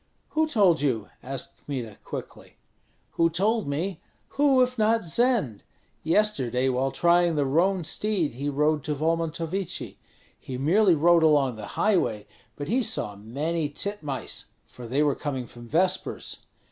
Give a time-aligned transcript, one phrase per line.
[0.29, 2.55] "Who told you?" asked Kmita, quickly.
[3.11, 4.01] "Who told me?
[4.29, 5.63] Who, if not Zend?
[6.01, 9.99] Yesterday while trying the roan steed he rode to Volmontovichi;
[10.39, 12.25] he merely rode along the highway,
[12.55, 16.37] but he saw many titmice, for they were coming from vespers.